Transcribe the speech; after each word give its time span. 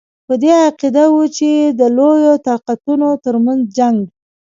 په 0.27 0.33
دې 0.41 0.53
عقیده 0.67 1.03
وو 1.13 1.23
چې 1.37 1.49
د 1.79 1.81
لویو 1.97 2.33
طاقتونو 2.47 3.07
ترمنځ 3.25 3.61
جنګ. 3.77 3.99